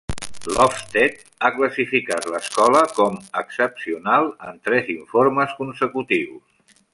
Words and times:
L'Ofsted 0.51 1.19
ha 1.41 1.51
classificat 1.57 2.25
l'escola 2.35 2.81
com 3.01 3.19
"Excepcional" 3.43 4.27
en 4.53 4.57
tres 4.71 4.91
informes 4.95 5.55
consecutius. 5.61 6.79